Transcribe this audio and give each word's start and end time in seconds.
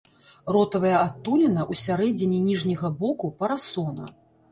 Ротавая 0.55 0.93
адтуліна 1.07 1.61
ў 1.71 1.81
сярэдзіне 1.81 2.39
ніжняга 2.47 2.89
боку 3.05 3.31
парасона. 3.43 4.09